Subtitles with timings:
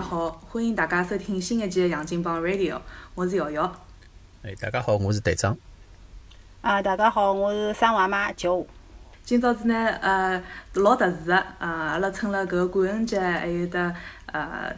[0.00, 2.80] 家好，欢迎大家收听新一期的杨金帮 Radio，
[3.14, 3.70] 我是瑶瑶。
[4.42, 5.54] 哎，大家好，我是队长。
[6.62, 8.66] 啊，大家好，我是三娃妈九。
[9.22, 13.94] 今朝子呢，呃，老特殊个，啊，阿拉趁了搿个感恩节，还有得，
[14.32, 14.74] 呃，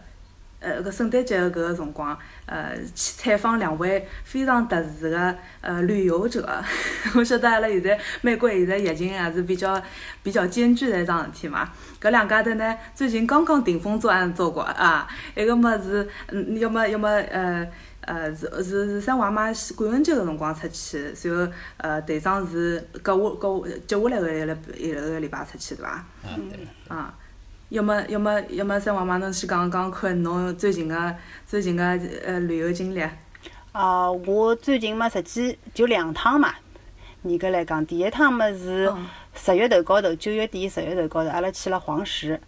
[0.63, 2.17] 呃，搿圣诞节个搿个辰光，
[2.47, 6.63] 呃，去采访两位非常特殊个，呃，旅游者。
[7.17, 9.83] 我晓得阿拉现在美国现在疫情也是比较
[10.23, 11.69] 比较艰巨的一桩事体嘛。
[12.01, 17.69] 搿两家头呢，最近刚刚顶风作案做过啊，一个么是，嗯，要么要么呃
[18.03, 26.05] 呃是是是三娃妈感恩节个辰光出去，随后呃队长是隔下隔下接下来个一个一个礼拜出去对伐？
[26.25, 26.67] 嗯，对。
[26.89, 27.15] 啊，
[27.73, 31.83] 要么要么要么生娃妈侬先讲讲看侬最近个最近个
[32.23, 33.03] 呃旅游经历。
[33.73, 36.53] 啊，我最近嘛实际就两趟嘛，
[37.23, 38.93] 严格来讲，第一趟嘛是。
[39.35, 42.39] 十月头高头，九月底十月头高头，阿拉去了黄石，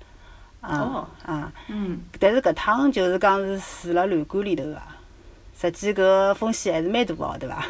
[0.61, 4.79] 啊啊，嗯，但是搿趟就是讲是住了旅馆里头个，
[5.59, 7.65] 实际搿风险还是蛮大哦，对伐？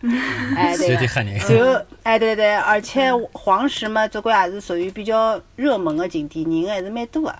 [0.56, 7.36] 哎对个，然后哎对对，而且黄石嘛，总归也是属于比较热门的景点，人还是蛮多的，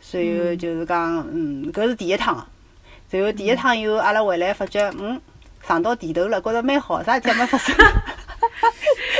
[0.00, 2.46] 所以就是讲，嗯，搿是第一趟，
[3.10, 5.20] 然后第一趟以后，阿拉回来发觉，嗯，
[5.66, 7.74] 上到地头了，觉着蛮好，啥事体也没发生。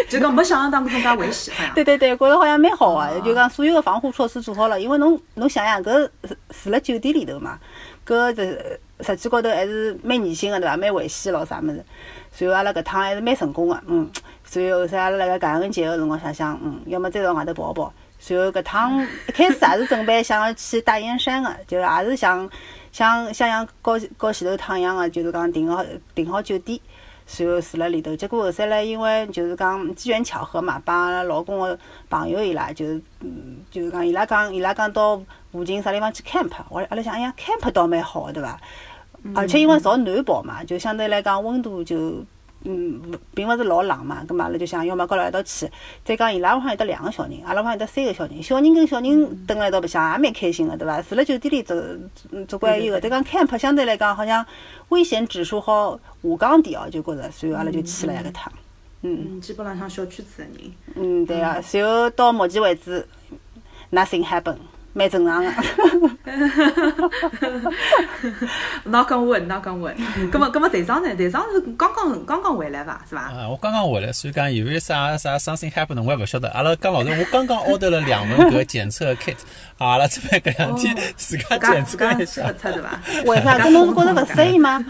[0.08, 1.74] 就讲没想象当中介危险，好像。
[1.74, 6.08] 对对对，觉着好像蛮好个，就讲所有个防护措施做好了，因为侬侬想想，搿
[6.62, 7.58] 住辣酒店里头嘛，
[8.06, 10.76] 搿是实际高头还是蛮严心个对伐？
[10.76, 11.84] 蛮危险咯啥物事。
[12.32, 14.10] 随后阿拉搿趟还是蛮成功个，嗯。
[14.44, 17.92] 随后后头阿拉辣盖感恩节个辰光想想，嗯，要么再到外头跑跑。
[18.18, 22.48] 随后搿趟一开始也是准备想要去大燕山个，就也是想
[22.92, 25.84] 想想像高高前头趟一样个，就是讲订好
[26.14, 26.78] 订好酒店。
[27.26, 31.78] 随后住辣里头，结果后头来，因为就是讲机缘巧合嘛，帮阿拉老公个
[32.08, 35.16] 朋友伊拉，就是嗯，就是讲伊拉讲伊拉讲到
[35.52, 38.60] 附近啥地方去 camp，我阿拉想，哎呀，camp 倒蛮好个，对伐？
[39.34, 42.24] 而且因为朝南跑嘛，就相对来讲温度就。
[42.62, 43.00] 嗯，
[43.34, 45.66] 并勿是老冷嘛，咁嘛，阿拉就想要么跟牢一道去。
[46.04, 51.00] 再讲伊拉屋向有得两个小人，阿拉屋向有得三个小人，小人跟小人蹲辣一道白相也蛮开心个，对伐？
[51.00, 52.10] 住辣酒店里总
[52.46, 53.00] 总归有个。
[53.00, 54.44] 再讲 camp 相对来讲好像
[54.90, 58.52] 危险指数好下降点哦，就觉着，所以阿拉就去了一个趟。
[59.00, 60.52] 嗯，基本浪向小圈子个人。
[60.96, 61.62] 嗯，对个。
[61.62, 63.08] 随后到目前为止
[63.90, 64.56] ，nothing happen。
[64.92, 65.50] 蛮正常 个，
[68.84, 69.94] 哪讲稳哪讲稳，
[70.32, 71.14] 葛末葛末队长呢？
[71.14, 73.00] 队长是刚刚刚刚回来伐？
[73.08, 73.22] 是伐？
[73.22, 76.48] 啊，我刚刚回来，所以讲有没有啥啥 something happen，我也勿晓得。
[76.50, 79.36] 阿拉刚老师，我刚刚 order 了两门搿检测 kit，
[79.78, 83.00] 阿拉这边搿两天自家检测一下，对伐？
[83.26, 83.58] 为啥？
[83.60, 84.84] 搿侬是觉着勿适应吗？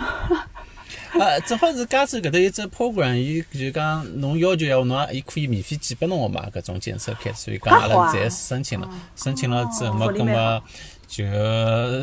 [1.19, 10.62] 啊，正好是加州搿搭有只 program，伊就讲侬要求闲话，侬伊可以免费寄拨侬个嘛，搿种检测 kit，所以讲阿拉侪申请了，申请了之后嘛，搿么
[11.09, 11.25] 就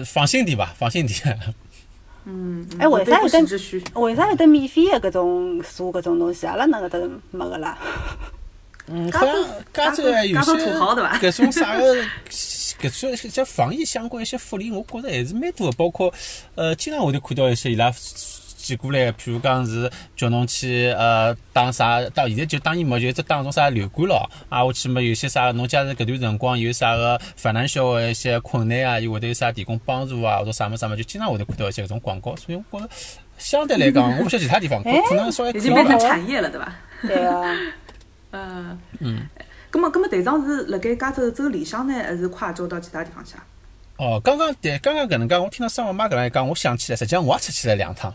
[0.05, 1.39] 放心点吧，放心点。
[2.25, 3.39] 嗯，哎，为啥有得
[3.93, 6.45] 为啥有得免费个搿种做搿种东西？
[6.45, 6.99] 阿拉那个搭
[7.31, 7.77] 没个啦。
[8.89, 9.35] 嗯，好像
[9.73, 11.95] 加州还有些搿种啥个，
[12.81, 16.13] 搿种像防疫相关一些福利，我觉着还是蛮多的，包括
[16.55, 17.93] 呃，经常会得看到一些伊拉。
[18.67, 24.29] 寄过来，譬如讲是叫侬去呃打啥，到现在就当然没，就只打种啥流感咯。
[24.49, 32.35] 啊，我去么有些啥，侬假如搿段辰光有啥个烦难小个一些困难啊，伊会得有啥提供帮助啊，或者啥么啥么，就经常会得看到一些搿种广告。
[32.35, 32.93] 所以我觉着
[33.37, 36.75] 相对来讲， 我勿晓得其他地方可能稍微已经变成产业了，对伐？
[37.03, 37.57] 对啊。
[38.31, 38.77] 嗯。
[38.99, 39.21] 嗯。
[39.69, 43.45] 葛么，葛么队长是辣盖加州州里向呢，还是跨州到其他地方去啊？
[43.97, 48.13] 哦，刚刚对，刚刚搿能介，我听到桑娃妈搿能讲，我想起来，实际上我也出去了两趟，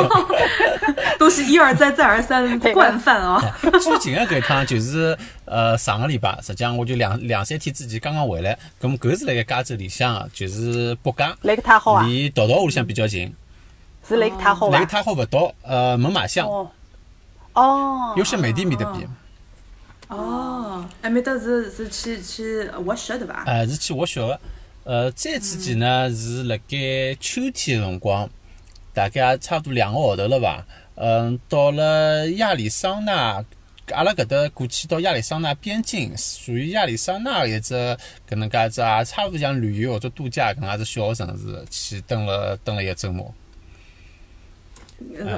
[1.18, 3.38] 都是一而再，再而三的惯犯哦。
[3.60, 13.34] 最近的搿一趟就是呃上个礼拜，实际上我就两两三天之前刚刚回来，咁么搿是辣盖加州里向，就是北加，离太好啊，离道道屋里向比较近，
[14.08, 14.78] 是离太好伐？
[14.78, 16.48] 离太好勿到，呃门马巷，
[17.52, 19.06] 哦，有些美的面的比。
[20.08, 20.41] 哦，
[21.02, 23.44] 埃面搭是是去去滑雪对伐？
[23.46, 24.40] 呃，是去滑雪个。
[24.84, 28.28] 呃，再之前呢是辣盖秋天个辰光，
[28.92, 30.66] 大概差不多两个号头了伐？
[30.96, 33.44] 嗯，到了亚利桑那，
[33.92, 37.74] 阿拉搿搭过去到亚利桑那边境，属于亚利桑那一只
[38.28, 43.32] 搿能介只也差勿多像旅游或者度假搿能介只小个城市，去蹲了蹲了一个周末。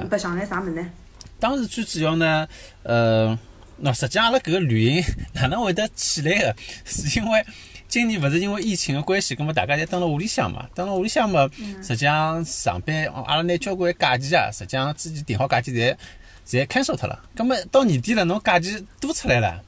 [0.09, 0.91] 白相眼啥物事呢？
[1.39, 2.49] 当时最主要呢，
[2.83, 3.39] 呃。
[3.83, 6.57] 喏，实际阿拉搿个旅行哪能会得起来个？
[6.85, 7.45] 是因为
[7.89, 11.49] 今年勿是因为疫情个关系，葛末大家侪蹲辣屋里向嘛，蹲辣屋里向嘛，
[11.83, 15.97] 实际上上班，阿拉拿交关假期啊，实际上之前订好假期侪
[16.47, 17.23] 侪 cancel 脱了。
[17.35, 19.63] 葛末到年底了，侬假期多出来了，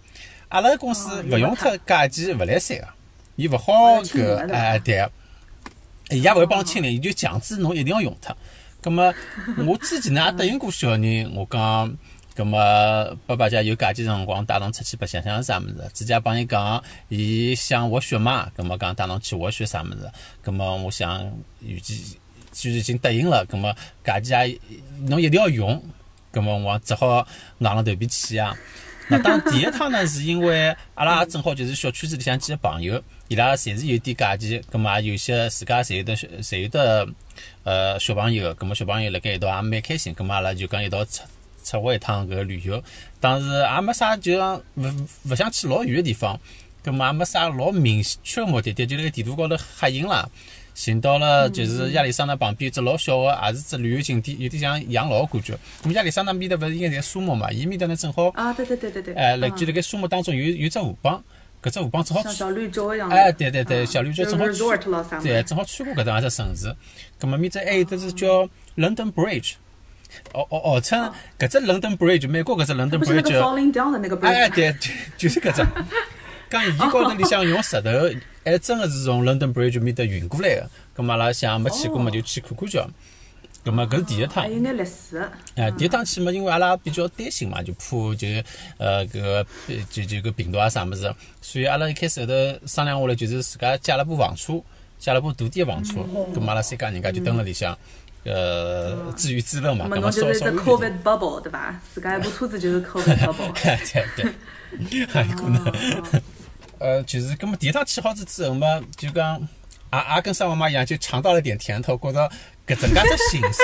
[0.48, 2.88] 阿拉公司勿用脱假期勿来三个，
[3.36, 5.06] 伊勿好搿哎对。
[6.08, 8.36] 伊也勿会帮侬清理，伊就强制侬一定要用脱。
[8.80, 9.12] 葛末
[9.66, 11.92] 我之前呢也答应过小人，我讲，
[12.36, 12.58] 葛末
[13.26, 20.10] 爸爸家有假期辰光带侬出去白相相啥物事，直接帮伊讲，伊想滑雪嘛，葛末讲带侬去滑雪啥物事，
[20.42, 22.18] 葛末我想预计
[22.52, 23.74] 就是已经答应了，葛末
[24.04, 24.60] 假期也
[25.08, 25.82] 侬一定要用，
[26.30, 27.26] 葛末我只好
[27.60, 28.54] 硬着头皮去啊。
[29.08, 37.08] 那当第一趟呢，是因为阿拉正好就是小区子里向几个朋友，伊拉侪是有点假期，葛末也有些自家侪有的侪有的
[37.62, 41.22] 呃小朋友，葛末小朋友辣盖一道也蛮开心，葛末阿拉就讲一道出
[41.66, 42.80] 出划一趟搿个旅游。
[43.20, 44.84] 当时也没啥，就讲勿
[45.28, 46.38] 勿想去老远个地方，
[46.82, 50.30] 葛末也没啥老明确个目的地，就辣盖地图高头黑印了。
[50.76, 55.58] 寻到了，就是亚历山大旁边一只老小个，也是只旅游景点，有点像养老感觉。
[55.82, 57.50] 咁亚历山大面搭勿是应该在沙漠嘛？
[57.50, 61.22] 伊面搭呢正好，啊，对对对对对，哎，辣就辣盖沙漠当中有有只河浜，
[61.62, 63.08] 搿只河浜正好，像小绿洲一样。
[63.08, 64.76] 哎，对对对，小绿洲正好正好
[65.64, 66.76] 穿过搿趟只城市。
[67.18, 68.46] 咁么面搭还有只是叫
[68.76, 69.54] London Bridge，
[70.32, 74.26] 哦哦哦称搿只 London Bridge，美国搿只 London Bridge，不是 falling down 的那个 bridge。
[74.28, 75.66] 哎，对，就就是搿只。
[76.48, 77.90] 讲伊高头里向用石头，
[78.44, 80.70] 还真个是从 London Bridge 面搭运过来个。
[80.96, 82.88] 咁么阿拉想没去过嘛，就去看看叫。
[83.64, 84.44] 咁么搿是第一趟。
[84.44, 85.28] 还有眼历史。
[85.56, 88.28] 哎，第一趟去嘛，因为阿拉比较担心嘛，就怕就
[88.78, 89.46] 呃搿个
[89.90, 92.32] 就就搿病毒啊啥物事，所以阿拉一开始后头
[92.64, 94.62] 商量下来，就是自家借了部房车，
[95.00, 95.94] 借了部大点个房车。
[96.32, 97.76] 咁么阿拉三家人家就蹲辣里向，
[98.26, 99.86] 呃自娱自乐嘛。
[99.86, 101.80] 咁么就是 Covid bubble 对伐？
[101.94, 103.52] 自家一部车子就是 Covid bubble。
[103.62, 104.24] 对
[104.90, 105.72] 对，还 有可能。
[106.78, 108.66] 呃，就是，咁么第一趟去好子之后嘛，
[108.98, 109.40] 就讲，
[109.92, 112.30] 也也跟沙妈妈一样，就尝到了点甜头，觉着
[112.66, 113.62] 搿整介只形式，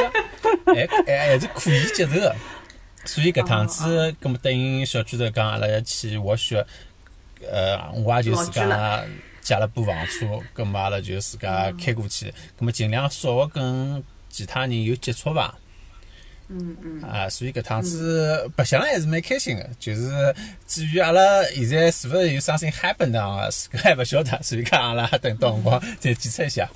[0.65, 2.35] 还 还还是可以接受的。
[3.05, 6.65] 所以搿趟子，咁么等于小区头讲阿拉要去滑雪，
[7.51, 9.05] 呃，我也就自家
[9.43, 10.25] 借了部房车，
[10.55, 15.55] 咁么阿拉就自家开过去，咁么尽量少跟其他人有接触伐。
[16.49, 19.71] 嗯嗯啊，所以搿趟子白相了还是蛮开心个。
[19.79, 20.11] 就是
[20.67, 23.49] 至于阿拉现在是勿是有 something happen 呢？
[23.51, 26.69] 自家还勿晓得， 所以讲阿拉等到辰光再检测一下。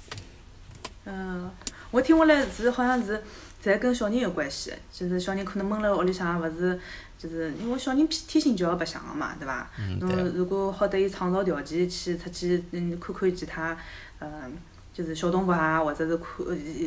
[1.05, 1.51] 嗯，
[1.91, 3.23] 我听下来是好像是
[3.63, 6.81] 侪跟小人有关系，就是小人可能闷辣屋里向勿是，
[7.19, 9.71] 就是因为小人天天性就要白相个嘛，对伐？
[9.79, 13.77] 嗯，侬如果好得伊创造条件去出去嗯看看其他
[14.21, 14.57] 嗯。
[14.97, 16.27] 就是小动物啊，或者是看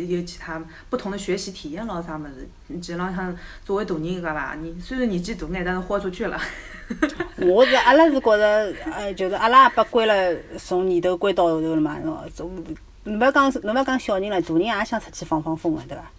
[0.10, 0.60] 有其他
[0.90, 2.80] 不同的学习体验咯，啥物事？
[2.80, 4.56] 基本浪向作为大人搿伐？
[4.60, 6.42] 你虽然年纪大眼，但是豁出去了。
[7.38, 12.00] 我是阿拉是觉着，呃，就是阿拉也被关了，从年头关到后头了嘛，
[12.34, 12.52] 从
[13.04, 16.12] 侬勿要讲，侬勿要讲小人了，大人也想出去放放风个，对伐？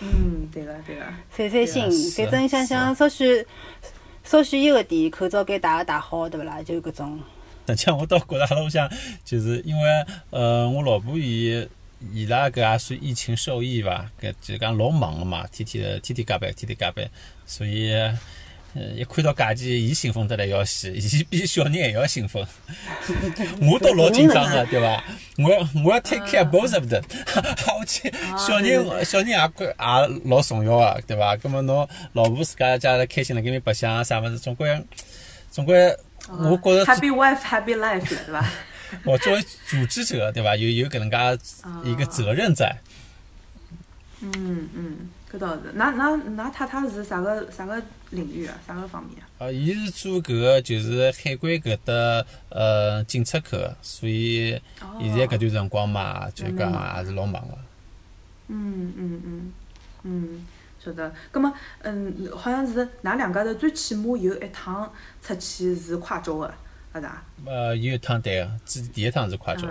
[0.00, 1.02] 嗯，对个，对个。
[1.30, 3.46] 散散心，反正想想稍许
[4.24, 6.60] 稍许有个点，口罩该戴个戴好，对勿啦？
[6.64, 7.20] 就搿种。
[7.68, 8.90] 实际我倒觉着阿拉屋里向，
[9.24, 11.68] 就是因为呃，我老婆伊
[12.14, 14.10] 伊拉搿也算疫情受益伐？
[14.20, 17.06] 搿就讲老忙个嘛，天天的天天加班，天天加班，
[17.44, 17.92] 所以
[18.74, 22.46] 呃，一看到假期，伊兴奋得来要死，伊比小人还要兴奋。
[23.60, 25.04] 我都老紧张个，对伐？
[25.38, 27.02] 我要我要 take care both of them。
[27.78, 31.36] 我去，小人小人也管也老重要个，对伐？
[31.36, 34.80] 葛末侬老婆自家家头开心辣盖面白相啥物事，总归
[35.50, 35.94] 总归。
[36.28, 38.44] 我觉着 Happy wife, happy life，对伐？
[39.04, 40.56] 我作为组织者，对伐？
[40.56, 41.38] 有有搿能介
[41.90, 42.76] 一个责任在。
[44.20, 45.72] 嗯嗯，搿倒是。
[45.78, 47.80] 㑚㑚㑚太太是啥个啥个
[48.10, 48.58] 领域啊？
[48.66, 49.46] 啥个方面啊？
[49.46, 54.60] 啊，伊是做搿个就是海关搿搭呃进出口，所以
[55.00, 57.58] 现在搿段辰光嘛，就讲也是老忙个。
[58.48, 59.52] 嗯嗯嗯
[60.02, 60.46] 嗯。
[60.88, 61.52] 晓得，葛么，
[61.82, 64.90] 嗯，好像是㑚两家头最起码有一趟
[65.20, 66.52] 出去是跨州个，
[66.94, 67.22] 是伐？
[67.46, 69.68] 呃，有一趟对个，第第一趟是跨州。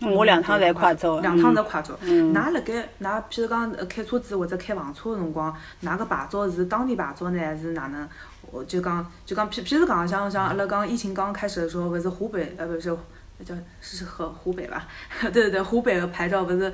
[0.00, 1.20] 我两趟侪跨州。
[1.20, 1.94] 两趟侪跨州。
[2.02, 8.08] 㑚辣盖，㑚譬如讲开车子或者开房车个辰光，㑚个牌照是当地牌照呢，还是哪能？
[8.50, 12.96] 我就讲，就讲，譬譬如讲，像像阿拉讲疫情刚刚开始的时候，勿是湖北，呃，勿是。
[13.44, 14.86] 叫是河湖北吧？
[15.20, 16.72] 对 对对，湖北个牌照勿是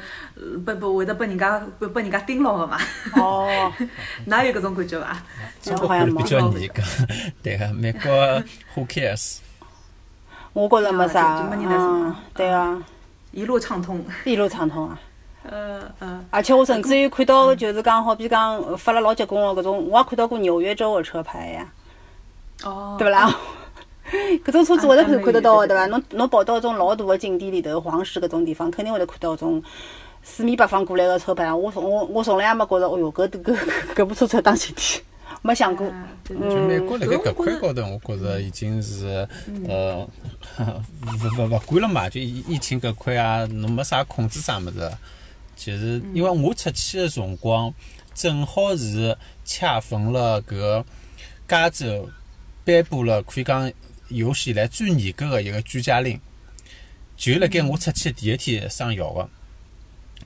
[0.64, 2.78] 不不会得被人家被被人家盯牢个嘛？
[3.16, 3.72] 哦，
[4.26, 5.22] 哪有搿种感觉伐？
[5.62, 6.82] 中国比较严格，
[7.42, 8.10] 对个，美国
[8.74, 9.38] Who cares？
[10.52, 12.82] 我觉着没啥，嗯，对啊，
[13.32, 14.98] 一路畅通，一路畅通啊。
[15.42, 16.24] 呃呃。
[16.30, 21.68] 而且我甚至于看到，就是讲好比讲发了老结棍个搿种，我也看到过纽约州个车牌呀。
[22.64, 22.96] 哦。
[22.98, 23.34] 对勿啦？
[24.44, 25.86] 搿种车子会得看看得到个对伐？
[25.86, 29.62] 侬侬跑到种老大个景点里头，黄石搿种地方，肯定会得看到种
[30.22, 31.52] 四面八方过来个车牌。
[31.52, 33.56] 我从我我从来也没觉着，哦哟，搿搿
[33.94, 35.02] 搿部车子当景点。
[35.42, 35.86] 没想过。
[36.24, 39.28] 就美国辣盖搿块高头，我觉着已经是
[39.68, 40.06] 呃，
[40.58, 44.90] 勿勿勿管了嘛，就疫疫情搿块啊，侬没啥控制啥物事。
[45.56, 47.72] 就是因为我出去个辰光，
[48.14, 50.84] 正好是恰逢了搿
[51.48, 52.08] 加州
[52.64, 53.70] 颁布了可以讲
[54.08, 56.20] 有史以来最严格个一个居家令，
[57.16, 59.28] 就辣盖我出去第一天生效个。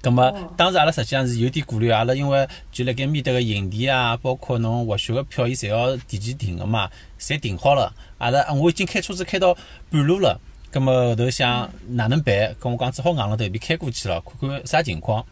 [0.03, 7.93] 咁么，当时阿拉实际上是有点顾虑，阿拉因为就辣盖面搭个营地啊，包括侬滑雪个票，伊侪要提前订个嘛，侪订好了。
[8.19, 9.57] 阿拉我已经开车子开到
[9.91, 10.41] 半路了，
[10.73, 12.55] 咁么后头想哪能办？
[12.61, 15.25] 跟我讲只好硬了头皮开过去了，看看啥情况。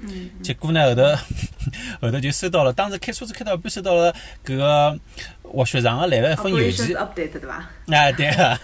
[0.43, 1.03] 结果呢，后头
[2.03, 4.15] 后头就收到了，当时开车子开到一半，收到了
[4.45, 4.99] 搿个。
[5.51, 6.95] 滑雪场个来了一封邮件，
[7.89, 8.61] 哎对啊，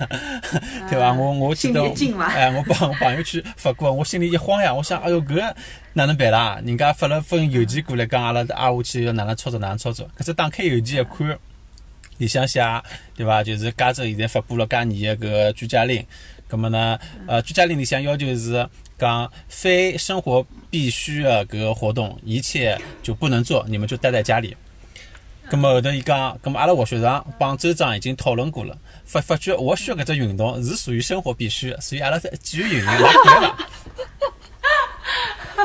[0.91, 1.15] 对 伐？
[1.15, 1.81] 我我记得，
[2.27, 5.51] 哎，我帮我朋友去发过，我心里一慌呀，我想，哎哟，搿
[5.95, 6.61] 哪能办啦？
[6.63, 10.07] 人家发了封邮件过来，讲阿拉挨下去要哪能操作，哪能操作？
[10.15, 11.39] 可是打开邮件一看，
[12.19, 12.61] 里向写，
[13.17, 13.43] 对伐？
[13.43, 16.05] 就是加州现在发布了加严个搿居家令，
[16.55, 16.97] 葛末呢，
[17.27, 24.57] 呃，居家令里向要求是讲非生活必须的搿个活动，一切就不能做，你们就待在家里。
[25.51, 33.57] 咁么后头伊讲，咁么阿拉滑雪场帮州长已经讨论过了，发发觉滑雪搿只运动是属于生活必须，所以阿拉在继续运营老对了。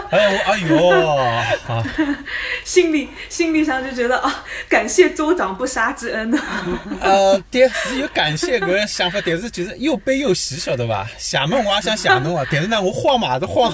[0.09, 2.15] 哎我哎哟，
[2.65, 6.31] 心里心里上就觉得啊，感谢州长不杀之恩
[6.99, 11.07] 呃，对，是有感谢搿个想法，但是就是又悲又喜，晓得伐？
[11.17, 13.71] 厦门 我也想谢侬啊，但是呢，我慌嘛都慌。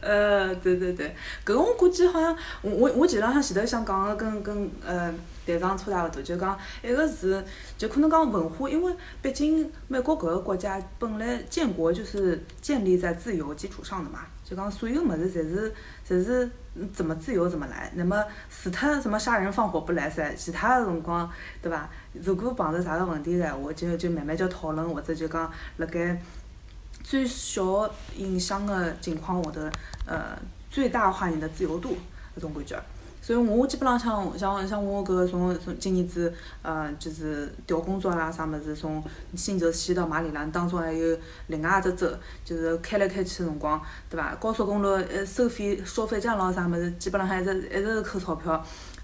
[0.00, 1.08] 呃，对对对，
[1.44, 5.12] 搿个我估计好像，我我我前浪向前头想讲个跟跟呃
[5.44, 7.44] 队长差大勿多，就讲一个是
[7.76, 14.20] 就可能讲文化，因为毕竟美国搿个国家本来建国就是建立在自由基础上的嘛。
[14.44, 15.74] 就讲所有物事侪是
[16.06, 16.50] 侪是
[16.92, 21.30] 怎么自由怎么来，那么除脱什么杀人放火不来噻，其他个辰光
[21.62, 21.88] 对伐？
[22.12, 26.20] 如果碰着啥个问题个闲话，就就慢慢叫讨论，或者就讲辣盖
[27.02, 29.60] 最小影响个情况下头，
[30.06, 30.38] 呃，
[30.70, 31.96] 最大化你的自由度
[32.36, 32.82] 搿种感觉。
[33.22, 39.00] 所以我基本浪向像像我搿个从从今年子，呃，就是调工作啦啥物事，从
[39.36, 42.08] 新泽西到马里兰，当中还有另外一只州，
[42.44, 44.34] 就是开来开去个辰光，对伐？
[44.40, 48.60] 高速公路呃收费收费站咯啥物事，基本浪向一直一直是扣钞票，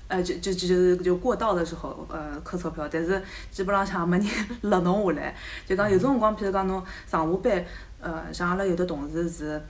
[0.09, 3.23] 呃就就就就过道的时候呃扣钞票，但是
[3.53, 4.27] 基本浪向没人
[4.63, 7.65] 勒侬下来，就讲有种辰光，譬如讲侬上下班，
[8.01, 9.63] 呃像阿拉有的同事是，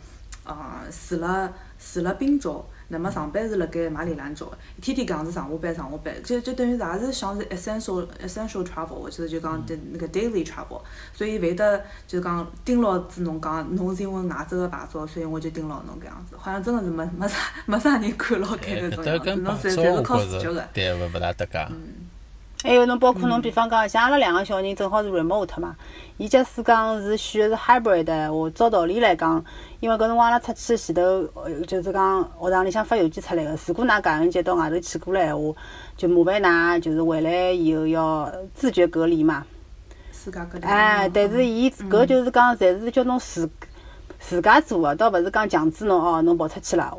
[0.45, 0.57] 呃
[0.91, 2.65] 住了住了滨州。
[2.89, 10.81] 那么上班是辣盖马里兰州，天天搿样子上下班上下班，就就等于也是像是 essential essential travel，或者就讲的那个 daily travel，
[11.13, 20.67] 所以会得就讲盯牢子侬讲侬是因为外州个牌照，所以我就盯牢侬搿样子，好像真个是没没啥没啥人看牢盖搿种样子，侬侪侪是靠自觉个。
[20.73, 21.69] 对，勿勿大搭界。
[22.65, 25.77] 还有侬包括侬比方讲，像阿拉两个小人正好是 remote 嘛，
[26.17, 29.43] 伊假使讲是选的是 hybrid 的话，照道理来讲。
[29.79, 31.29] 因为搿辰光阿拉出去前头，
[31.69, 35.55] 就是讲学堂里向发邮件出来个，如果㑚感恩节到外头去过了闲话，
[35.97, 39.45] 就麻烦㑚就是回来以后要自觉隔离嘛。
[40.11, 40.65] 自家隔离。
[40.65, 43.49] 哎，但是伊搿就是讲，侪是叫侬自
[44.19, 46.93] 自家做个，倒勿是讲强制侬哦，侬跑出去了，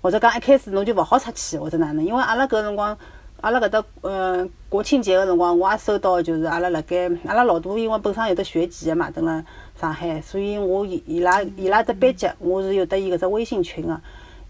[0.00, 2.02] 或者讲一开始侬就勿好出去，或者哪能？
[2.02, 2.96] 因为阿拉搿辰光，
[3.42, 9.44] 阿拉搿搭呃国庆节个辰光，我也收到，就是阿拉辣盖阿拉老大，因为本身有得学籍个嘛，等辣。
[9.80, 14.00] 上海，所以我伊拉伊拉只班级，我是有得伊搿只微信群个，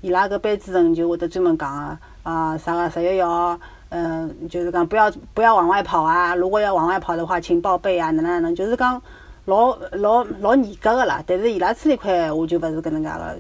[0.03, 1.99] 伊拉搿班主任就会得专门讲个，
[2.31, 3.59] 啊啥个十一号，
[3.89, 9.01] 嗯，就是讲不要不要往外跑啊，如果要往外跑的话，请报备啊，哪能哪能，就是讲
[9.47, 11.25] 老老老严格个啦。
[11.27, 13.39] 但是伊拉处理块，我就勿是搿能介个，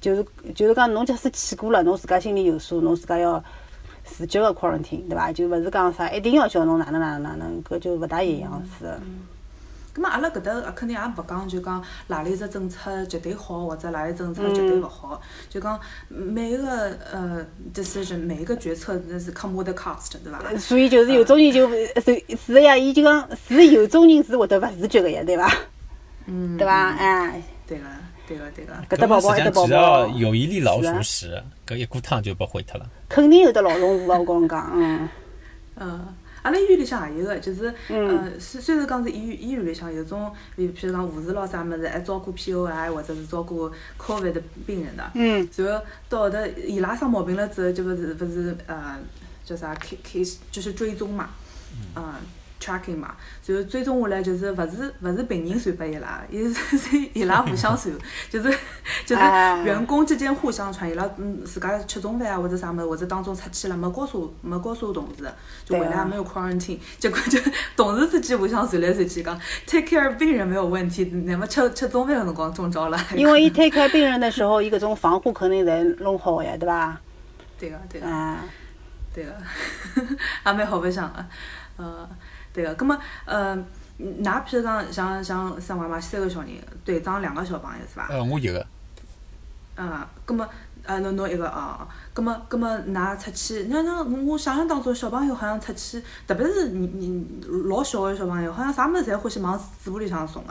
[0.00, 3.40] 就是就是讲侬假使去过了，侬自家心里有数，侬自家要
[4.10, 5.32] 自觉个 quarantine，对伐？
[5.32, 8.86] 就勿是讲啥一定要叫侬哪能哪能哪能，搿就勿大一样是。
[9.94, 15.20] 咁么阿拉搿搭肯定也勿讲，就讲哪里只政策绝对好，或者哪里政策绝对勿好。
[15.48, 20.38] 就讲每一个呃 decision，每一个决策那是 come with a cost，对伐？
[20.58, 25.52] 所以就是有种人就是是呀，伊就讲是有种人是会得勿自觉个呀，对伐？
[26.26, 26.56] 嗯。
[26.56, 26.90] 对伐？
[26.90, 27.42] 哎。
[27.66, 27.84] 对个，
[28.30, 28.72] 对个，对个。
[28.88, 29.66] 搿搭宝宝，搿搭宝宝。
[29.66, 32.88] 只要有一粒老鼠屎，搿一锅汤就不毁脱了。
[33.08, 35.08] 肯定有得老鼠屎，我跟侬讲，嗯。
[35.76, 36.14] 嗯。
[36.42, 45.10] 阿拉医院里向也有个，就是，呃，虽虽然讲是医院医院里向有种，比譬如讲护士咾啥物事，还照顾 POI 或者是照顾 COVID 的病人的。
[45.14, 45.46] 嗯。
[45.56, 48.96] 然后到后头伊拉生毛病了之后，就勿是勿是呃
[49.44, 51.28] 叫啥 case 就是追踪嘛。
[51.94, 52.14] 嗯。
[52.60, 57.92] Tracking 嘛，然后追踪下来就是勿是勿是病人传拨伊拉，伊是伊拉互相传，
[58.28, 58.50] 就是
[59.06, 59.22] 就是
[59.64, 65.24] 员工之间互相传，伊拉嗯自家吃中饭啊或者啥物事，或者当中出去了没告诉没告诉同事，
[65.64, 67.38] 就回来也没有 quarantine，结果就
[67.74, 72.98] 同事之间互相传来传去讲 take care 病人没有问题，乃末吃吃中饭个辰光中招了。
[73.16, 77.00] 因为 伊 take care 病人的时候，伊搿种防护肯定侪弄好个呀，对伐？
[77.58, 78.06] 对个对个。
[79.12, 79.32] 对个，
[80.46, 81.24] 也 蛮好白相个，
[81.76, 82.08] 呃。
[82.52, 83.56] 对个，葛么呃，
[83.98, 86.50] 㑚譬如讲像像生娃娃，三个小人，
[86.84, 88.08] 队长两个小朋友是伐？
[88.08, 88.66] 呃，我一个。
[89.76, 90.46] 啊，葛末
[90.90, 91.86] 呃，侬侬一个哦。
[92.12, 97.24] 葛末葛末，㑚出去，那那我想象当中小朋友好像出去，特别是你你
[97.68, 100.42] 老小个小朋友，好像啥物事侪欢喜往嘴巴里向送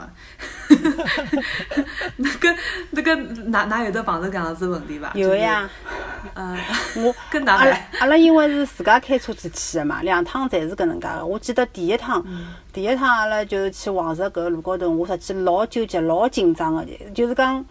[2.16, 2.56] 那个
[2.92, 3.14] 那个，
[3.50, 5.12] 哪哪有得碰着搿样子问题伐？
[5.14, 5.68] 有呀。
[6.34, 6.56] 嗯，
[6.96, 11.26] 我跟阿拉阿拉因为是自家开车子去个嘛，两趟侪是搿能介个。
[11.26, 12.24] 我记得第一趟，
[12.72, 17.62] 第一趟阿拉就是去黄石搿路高头，我实际老纠结、老紧张个，就是讲。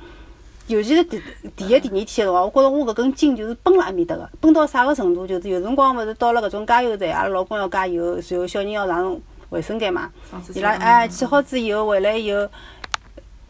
[0.69, 1.19] 尤其是第
[1.55, 5.25] 第一、第二天个辰光，我觉着我搿根筋就是绷辣埃面搭个，绷到啥个程度？
[5.25, 10.11] 就是有辰光勿是到了搿种加油站，阿拉老公要加油，然后小人要上卫生间嘛。
[10.53, 12.47] 伊拉哎，去好子以后回来以后，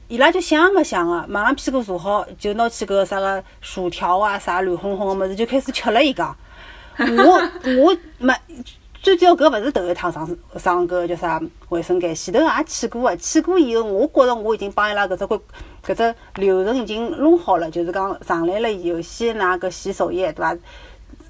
[0.07, 6.01] 伊拉就想也没想个，马上屁股坐好，就拿起搿个啥个薯条啊，啥乱哄哄个物事就开始吃了。
[6.01, 6.33] 伊讲，
[6.97, 7.41] 我
[7.83, 8.33] 我没。
[9.01, 10.27] 最主要搿勿是头一趟上
[10.57, 15.39] 上搿叫啥卫生间，前头也去过个，去过以后，我觉着我已经帮伊拉搿只规
[15.85, 20.57] 搿只流程已经弄好了，就是讲上来了以后，先拿搿洗手液，对伐？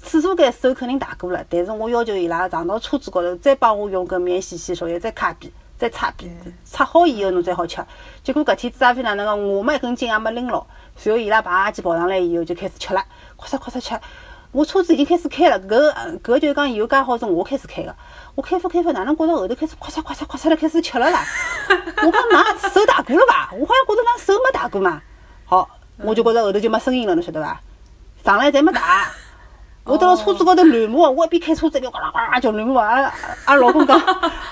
[0.02, 6.34] 厕所间手肯定汏过了，但是我要求伊拉上到车子高头，再帮我用搿免洗洗手液再擦遍，再擦遍，
[6.64, 7.80] 擦好以后侬再好吃。
[8.24, 13.04] 结果搿天子阿飞哪能个，我没一根筋也没拎牢，随后伊拉爬机跑上来以后就开始吃了，
[13.36, 13.94] 快嚓快嚓吃。
[14.52, 17.94] 我车子已经开始开了，搿搿就是讲油加好是我开始开个，
[18.34, 21.24] 我开发开发，哪能觉着后头开始咔嚓咔嚓咔嚓了，开始吃了啦？
[21.68, 23.50] 我讲㑚手大过了伐？
[23.52, 25.00] 我好像觉着㑚手没大过嘛。
[25.44, 27.60] 好，我就觉着后头就没声音了，侬晓得伐？
[28.24, 29.12] 上来侪没打，
[29.84, 32.80] 我到了车子高头乱摸，我一边开车子一边呱啦呱啦叫乱摸。
[32.80, 33.12] 阿
[33.44, 33.96] 阿老公讲，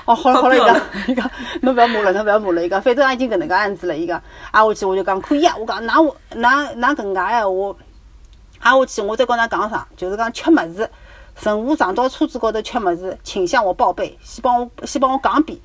[0.04, 1.30] 哦好了好了，伊讲伊讲
[1.62, 7.74] 侬勿要摸了，侬勿要摸了，伊讲反正已经搿能介样子了，伊讲挨下去我就讲可以啊，我讲㑚我㑚㑚搿能介闲话。
[8.60, 9.86] 挨下去，我再跟㑚讲啥？
[9.96, 10.90] 就是讲吃物事，
[11.42, 15.58] 任何上到车子高头吃物事，请向我报备，先帮我先帮我讲一遍，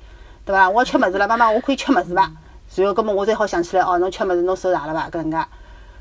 [0.44, 0.68] 对伐？
[0.68, 2.30] 我要吃物事了，妈妈，我可以吃物事伐？
[2.76, 5.08] 然后，搿么我才好想起来，哦，侬吃物事，侬手洗了伐？
[5.10, 5.46] 搿能介，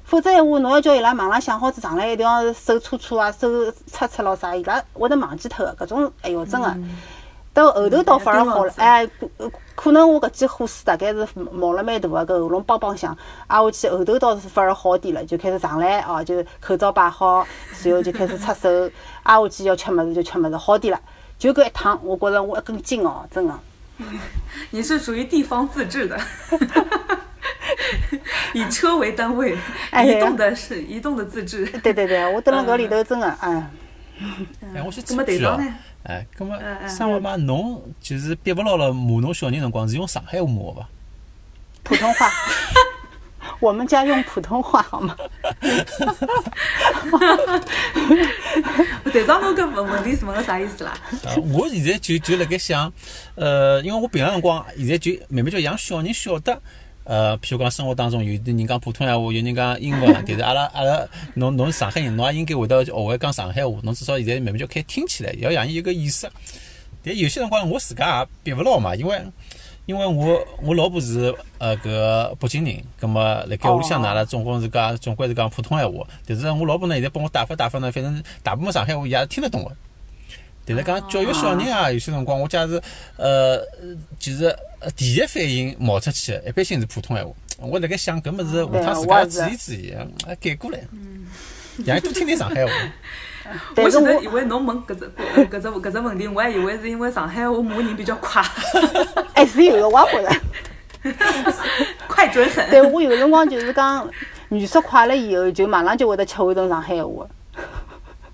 [0.03, 3.47] 否则闲话，侬要叫伊拉忙浪想好子上来，一定要手搓搓啊，手
[3.85, 5.85] 擦擦咯啥，伊拉会得忘记脱个。
[5.85, 6.75] 搿种，哎哟，真个。
[7.53, 9.07] 到后头倒反而好了，哎，
[9.75, 13.15] 可能我搿记火势大概是冒了蛮大个，搿喉咙梆梆响。
[13.47, 17.45] 挨下去后头倒是反而好点了，就开始上来哦，就口罩摆好，
[17.83, 18.69] 然后就开始擦手。
[19.23, 20.99] 挨下去要吃物事就吃物事，好点了。
[21.37, 23.53] 就搿一趟，我觉着我一根筋哦，真个。
[24.71, 26.19] 你是属于地方自治的，
[28.53, 29.55] 以车为单位，
[30.03, 31.65] 移动的是移动的自治。
[31.83, 33.69] 对对对，我蹲辣搿里头真个，哎。
[34.73, 35.59] 哎，我先插句哦。
[36.03, 40.89] 哎，葛末生活嘛，侬就是憋勿牢了骂侬小人辰光是用上海话骂伐？
[41.83, 42.29] 普通话，
[43.59, 45.15] 我们家用普通话好吗？
[49.11, 50.93] 队长，侬搿问问题是问个啥意思啦？
[51.53, 52.91] 我现在就就辣盖想，
[53.35, 56.61] 呃，因为我平常辰光现在就慢慢叫让小人晓得。
[57.05, 63.77] 呃，譬如讲生活当中有的人讲普通闲话，有人讲英文， 但是阿拉阿拉，侬侬是上海人，侬也应该会得学会讲上海话。
[63.83, 66.29] 侬至少现在慢慢就开始听起来，要让伊有个意识。
[67.03, 69.21] 但有些辰光我自家也憋勿牢嘛，因为
[69.85, 76.07] 因为我我老婆是呃搿北京人，葛末辣盖屋里向呢，阿拉总共是讲总归是讲普通闲话。
[76.25, 79.75] 但是我老婆呢，现在帮我打发打发呢，反正大部分上海话伊也是听得懂个。
[80.65, 82.81] 但是讲教育小人啊，有些辰光我假使
[83.17, 83.59] 呃，
[84.17, 84.55] 就是
[84.95, 87.33] 第一反应冒出去，一般性是普通闲话。
[87.59, 89.95] 我辣盖想，搿物事下趟自家注意注意，
[90.41, 90.79] 改过来，
[91.85, 92.71] 让伊多听点上海话。
[93.75, 98.41] 我现在以为侬问搿只搿只搿只问题，我还以为是因为上海话骂人比较快。
[99.35, 100.41] 还是有个我觉着。
[102.07, 102.69] 快准狠。
[102.69, 104.09] 对我有辰光就是讲
[104.49, 107.27] 语速快了以后，就马上就会得切换成上海话。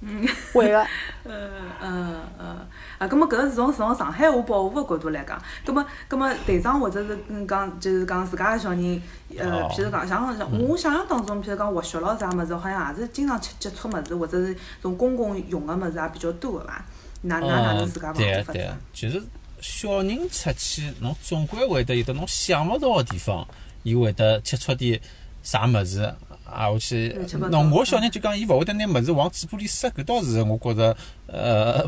[0.02, 0.86] 嗯，会个。
[1.30, 1.50] 嗯
[1.82, 2.58] 嗯嗯，
[2.98, 9.02] 啊，葛末搿是从从上海话保护个角度来讲，葛末葛末队长或者是嗯讲就是讲自家个小人，
[9.38, 16.84] 呃，譬如讲像像我想象当中，譬如讲滑雪咯啥物事，好像也是经常接接触物事，或者是从公共用个物事也比较多个伐？
[17.22, 18.60] 哪哪哪能自家防止法子？
[18.94, 19.22] 就是
[19.62, 23.48] 小人出去，侬总归会得有得侬想勿到个地方，
[23.84, 25.00] 伊会得接触点
[25.44, 26.12] 啥物事。
[26.52, 27.16] 啊，我去，
[27.50, 31.86] 那我小人就讲，伊勿会得拿物事往嘴巴里塞，搿倒是我觉着，呃，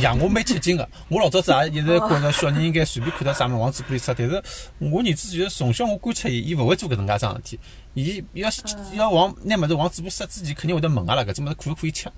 [0.00, 0.88] 养我蛮吃惊个。
[1.08, 4.42] 我老早子也一直觉着小人应该随便看到啥物事往嘴巴里塞，但是
[4.78, 7.58] 我儿子就是从小我观察伊，伊勿会做搿能介桩事体。
[7.94, 8.50] 伊要
[8.94, 12.08] 要往拿物事往嘴巴塞之前，肯定会得问阿拉搿种物事可勿可以吃。
[12.08, 12.12] 哦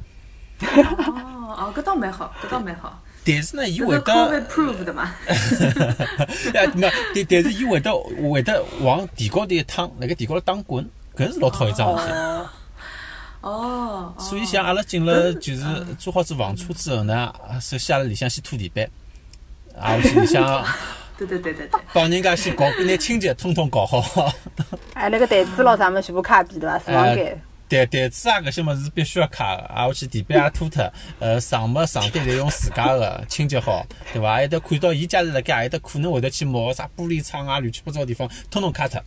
[1.59, 3.03] 哦，搿倒蛮好，搿倒蛮好。
[3.27, 4.12] 但是呢，伊会得。
[6.55, 7.92] 哎，没，但但是伊会得
[8.31, 12.14] 会得往地高头一躺，辣盖地高头打滚，搿是老讨厌桩事体。
[13.42, 14.14] 哦。
[14.18, 15.62] 所以像阿拉进了就是
[15.98, 18.88] 做好子房车之后呢，首先阿拉里向先拖地板，
[19.79, 20.64] 啊，去里向。
[21.16, 21.81] 对对对对对。
[21.92, 24.03] 帮人家先搞，拿清洁统统搞好。
[24.94, 26.77] 哎，那个台子咯，啥么全部卡比对伐？
[26.79, 27.40] 厨房间。
[27.68, 34.33] 台台子啊，搿些物事必须要卡，啊，我去地板也拖脱，呃，床么床单侪用自家个 清洁好，对伐？
[34.35, 39.00] 还有得看到伊家是辣盖，还有得可能会得去摸啥玻璃窗啊，乱七八糟地方，统统卡脱。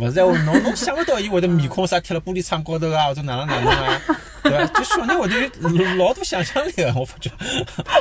[0.00, 4.00] 勿是话，侬侬想勿到伊会得面孔啥贴辣玻璃窗高头啊，或者哪能哪能啊，
[4.42, 4.66] 对伐？
[4.66, 7.30] 就小人会得有老多想象力个，我发觉。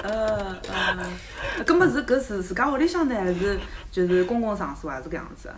[0.03, 3.59] 呃呃，搿么是搿是自家屋里向呢，还是
[3.91, 5.49] 就是公共场所还是搿样子？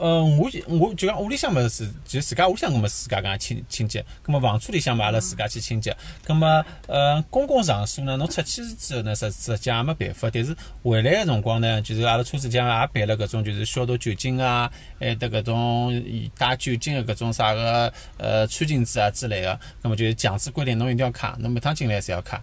[0.00, 16.04] 呃，我我就讲屋里向么是就自家屋里向搿么自家讲清清洁，搿么房车里向嘛阿拉自家去清洁，搿么呃公共场所呢，侬出去之后呢实实际也没办法，但是回来个辰光呢，就是阿拉车子里向也备了搿种就是消毒酒精啊，还得搿种
[16.36, 22.40] 带酒精个搿种啥个呃餐巾纸啊之类个，搿么就是强制规定侬一定要卡，侬每趟进来侪要卡，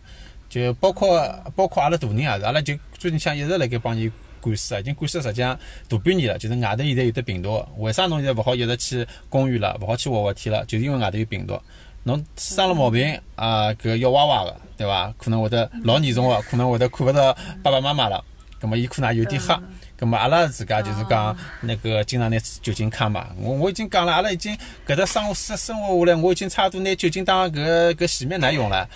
[0.50, 1.22] 就包括
[1.56, 4.12] 包括阿拉大人也是，阿拉就最近像一直辣盖帮伊。
[4.46, 5.58] 管事啊，已经管事实际上
[5.90, 10.64] 大半年了，就是外头现在有得病毒，为啥侬现在勿好一直去公园了，勿好去滑滑梯了？
[10.66, 11.60] 就是因为外头有病毒。
[12.04, 15.12] 侬生了毛病啊，搿要哇哇个，对伐？
[15.18, 18.24] 可能会得老严重个，可能会得看勿到爸爸妈妈了。
[18.62, 19.60] 葛末伊可能也有点吓。
[19.98, 23.30] 葛末阿拉自家就是讲那个经常拿酒精卡嘛。
[23.40, 24.56] 我我已经讲了，阿拉已经
[24.86, 28.88] 搿搭生活生生活下来，我已经差不多拿酒精当搿搿洗面奶用了。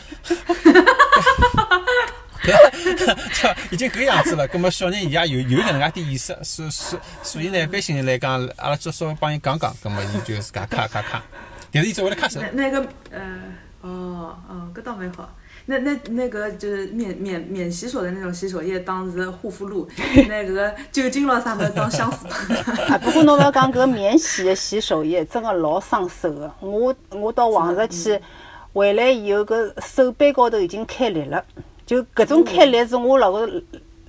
[3.71, 11.21] 已经搿样子了，葛末小人伊也有有搿能介点意识，所所所以呢，一般性来讲，阿拉只稍微帮伊讲讲，葛末伊就自家卡卡卡。
[11.71, 12.41] 但是伊只会来卡手。
[12.41, 12.79] 那那个
[13.11, 13.19] 呃，
[13.81, 15.29] 哦哦，搿倒蛮好。
[15.65, 19.87] 那那那个就是免免免洗手的那种洗手液当是护肤露，
[20.27, 22.27] 那个酒精咯啥物事当香水
[22.87, 26.51] 啊，不过侬勿要讲搿免洗的洗手液，真个老伤手个。
[26.61, 28.19] 我我到黄石去
[28.73, 31.45] 回来以后，搿手背高头已经开裂了。
[31.89, 33.49] 就搿种开裂是我辣个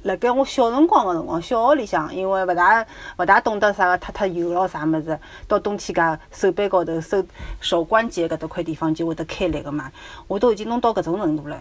[0.03, 7.25] 辣盖我小辰光个辰光，小学里向，因为勿大勿大懂得啥个脱脱油咯啥物事，到冬天介手背高头、手
[7.59, 9.90] 手关节搿搭块地方就会得开裂个嘛。
[10.27, 11.59] 我都已经弄到搿种程度了，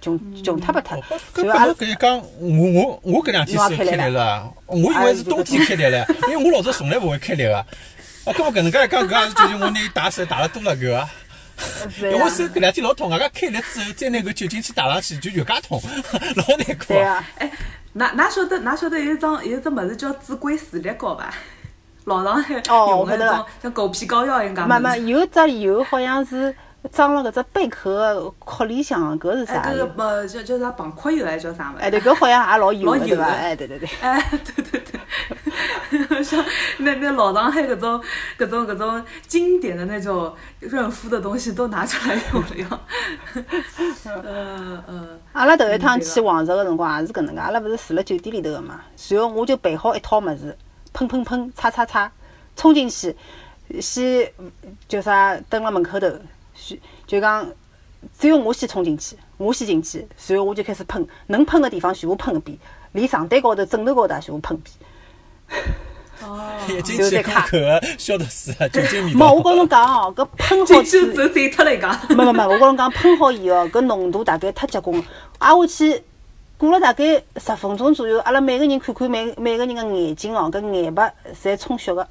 [0.00, 0.98] 穷穷脱不脱。
[1.34, 7.58] 就阿拉搿一讲，我我我搿两天手开裂了，我以为是冬天开裂了，因为我老早从来勿会开裂个。
[7.58, 7.66] 啊，
[8.26, 11.08] 搿么搿能介一讲，搿也是就是我拿伊打手打了多了搿个。
[12.00, 15.80] 因为手搿两天老痛，外加开了之后再拿个酒精去打上去，就越加痛，
[16.36, 16.86] 老难过。
[16.88, 17.50] 对啊，哎，
[17.96, 21.32] 㑚㑚晓得㑚晓得有一桩有一只物事叫紫硅视力膏伐？
[22.04, 24.68] 老上海用个种像狗皮膏药一样。
[24.68, 26.52] 没没，有只油好像是
[26.92, 29.60] 装了搿只贝壳壳里向，搿是啥？
[29.60, 31.84] 哎，搿个呃叫叫啥蚌壳油还是叫啥物事？
[31.84, 33.24] 哎，对，搿好像也老油 对伐？
[33.24, 33.88] 哎，对对对。
[34.00, 34.20] 哎，
[34.56, 34.81] 对对
[36.22, 36.24] 对。
[36.24, 36.44] 像
[36.78, 38.02] 那那老上海搿种
[38.38, 42.80] 搿种搿种经典的那种润肤的东西都拿出来用了要。
[44.22, 45.18] 呃呃。
[45.32, 50.56] 阿拉头一趟去黄石个辰光也是搿能介，阿拉勿是住辣酒店里头个嘛，随后我就备好一套物事，
[50.92, 52.10] 喷喷喷，擦擦擦，
[52.54, 53.16] 冲进去，
[53.80, 54.30] 先
[54.88, 56.06] 叫啥蹲辣门口头，
[57.06, 57.46] 就讲
[58.18, 62.58] 只有我先冲进去，我先进去，随后我就开始喷，能喷个地方全部喷一遍，
[62.92, 65.64] 连床单高头、枕头高头也全部喷一遍。
[66.22, 69.18] 哦，就在卡口个消毒水啊，酒精味道。
[69.18, 71.98] 没，我跟侬讲哦，搿喷好去，就走走脱了一讲。
[72.10, 75.04] 没没没，我跟侬讲，喷好以后，搿浓度大概太结棍了，
[75.38, 76.02] 挨下去
[76.56, 82.06] 过了大概十分钟左右，阿拉每个人看看每每个人个眼睛哦，搿眼白侪充血个。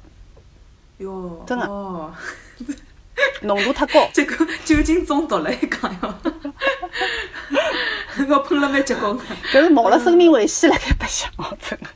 [0.98, 1.64] 哟，真个。
[1.66, 2.12] 哦。
[3.42, 4.08] 浓度太高。
[4.12, 6.14] 结 果酒精中毒了，一讲哟。
[8.26, 9.16] 搿喷了蛮结棍。
[9.52, 11.86] 搿是冒了生命危险辣盖白相哦，真个。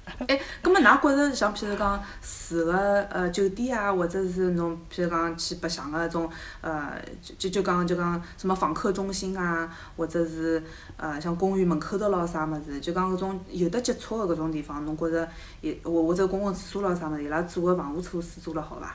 [0.76, 6.28] 哎，葛末㑚觉着像譬如讲住个呃酒店啊，或者是侬譬如讲去白相个种
[6.60, 6.92] 呃，
[7.38, 10.62] 就就讲就讲什么访客中心啊，或者是
[10.98, 15.26] 呃像公园门口头咯啥物事，就讲搿种有得接触个搿种地方，侬觉着
[15.62, 18.94] 也或或者公共厕所咯啥物事，伊拉做个防护措施做了好伐？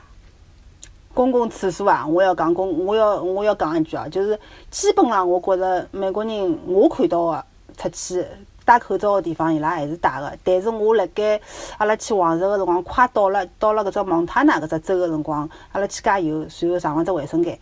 [1.12, 4.38] 公共厕所啊，我要讲公，我要我要讲一句啊，就是
[4.70, 7.44] 基本上我觉着美国人我看到个
[7.76, 8.24] 出去。
[8.64, 10.32] 戴口罩个地方，伊拉还是戴个。
[10.44, 11.40] 但是我辣盖
[11.78, 17.58] 阿拉去黄石个辰光，快到了到了搿只蒙塔纳搿只州个辰光，阿拉去加油，随后上了只卫生间，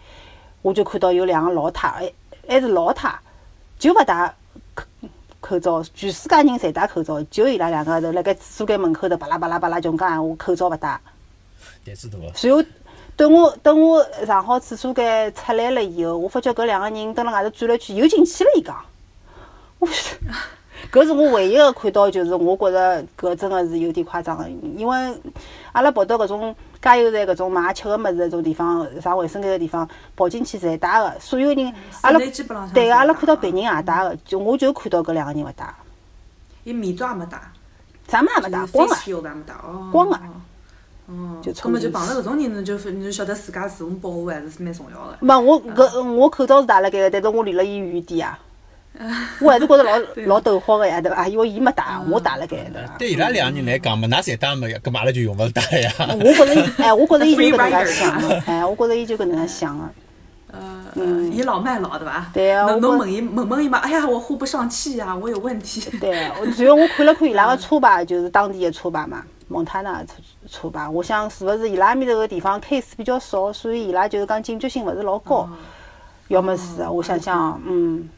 [0.63, 2.13] 我就看到有两个老太，还
[2.49, 3.19] 还是老太，
[3.79, 4.35] 就勿戴
[4.75, 4.85] 口
[5.41, 11.01] 口罩，全世界人侪戴口罩，就伊拉两个头辣盖厕所间门口头巴拉巴拉巴拉穷讲闲话，口罩勿戴。
[11.85, 12.19] 胆子大。
[12.35, 12.63] 随后
[13.17, 18.51] 等我等我上好厕所间出来了以后，我发觉搿两个人蹲辣外头转了圈又进去了。
[18.57, 18.77] 伊讲，
[19.79, 19.89] 我
[20.93, 25.21] 搿是我唯一个看到，就是我觉着搿真个是有点夸张个，因为
[25.71, 32.19] 阿拉跑到搿种加油站搿种买吃个物事搿种地方，上卫生间个地方跑进去侪戴个，所有人阿拉
[32.75, 35.73] 对个，阿拉看到别人也戴个，就我就看到搿两个人勿戴。
[36.65, 37.41] 伊面罩也没戴，
[38.09, 38.97] 啥物事也没戴，光个，
[39.93, 40.17] 光个。
[41.07, 45.17] 哦，搿么就碰着搿种人，侬就你就晓得自家自我保护还是蛮重要个。
[45.21, 48.37] 没，我搿我口罩是戴辣盖个，但是我离了伊远一点啊。
[49.41, 51.27] 我还是觉着老 老逗好个呀，对伐？
[51.29, 52.97] 因为伊没带，我戴辣盖，对伐？
[52.99, 54.69] 对伊拉两个人来讲嘛，㑚侪带没？
[54.75, 55.93] 搿嘛阿拉就用勿着戴呀。
[55.99, 59.85] 我觉着伊， 哎，我觉着伊就搿能介想，哎，我觉着伊就搿能介想个。
[60.53, 62.27] 呃，嗯，倚老卖老，对伐？
[62.35, 62.67] 对啊。
[62.67, 63.79] 侬侬问伊问问伊嘛？
[63.79, 65.81] 哎呀，我呼不上气呀，我有问题。
[66.01, 70.15] 对，主要我看了看伊拉个车牌，就是当地个车牌嘛，蒙塔纳车
[70.49, 70.89] 车牌。
[70.89, 75.49] 我想是勿是伊拉埃面头个地方 case 比较少，所以伊拉就是讲警觉性勿是老高。
[76.27, 78.09] 要么是，我想想，嗯。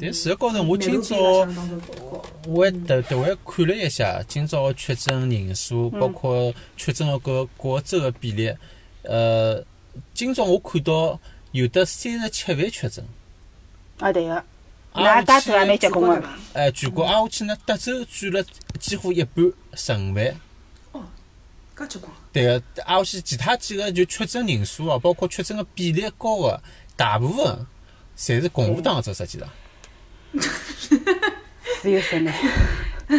[0.00, 1.16] 但事实高头，我今朝
[2.46, 8.52] 我还特特还看了一下今朝个确诊人数，包括确诊个各各州个比例。
[9.02, 9.64] 呃，
[10.12, 11.18] 今朝我看到
[11.52, 13.04] 有得三十七万确诊。
[14.00, 14.44] 啊，对个。
[14.92, 16.28] 那加州还蛮结棍个。
[16.54, 18.44] 哎，全国挨下去呢，德州占了
[18.80, 20.36] 几乎一半，十五万。
[20.90, 21.02] 哦，
[21.78, 22.10] 介结棍。
[22.32, 26.60] 对个，挨下去其他几个就确诊人数哦，包括确诊个比例高个，
[26.96, 27.66] 大部分
[28.18, 29.48] 侪是共和党个州，实际上。
[31.82, 32.34] 只有十年。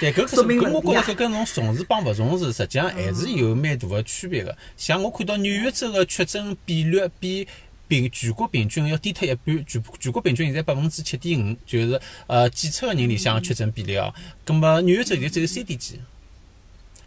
[0.00, 4.54] 对，搿搿搿，我觉着搿跟侬重视帮勿重视，实际上还是有蛮大个区别个。
[4.76, 7.48] 像我看到纽约州个确诊比率比
[7.88, 14.12] 平全国平均要低脱一半，全全国平均现在百分之七点五，就是呃检测个人里向确诊比例哦。
[14.44, 15.98] 葛末纽约州现在只有三点几。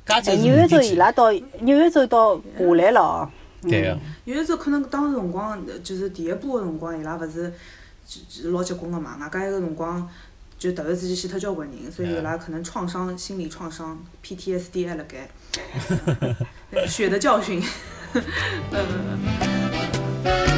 [0.04, 3.32] 加州纽约州伊拉到纽约州到下来了哦。
[3.62, 4.00] 对个。
[4.26, 7.54] 纽约州可能当时辰光就是第一波个辰光，伊拉勿是。
[8.46, 10.10] 老结棍个嘛，外加一个辰光
[10.58, 15.28] 就突然之间死脱交关人，所以伊拉可能创伤、心理创伤、PTSD 还辣盖，
[16.88, 17.62] 血的教训。